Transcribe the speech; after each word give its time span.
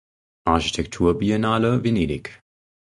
Architekturbiennale 0.47 1.83
Venedig. 1.83 2.41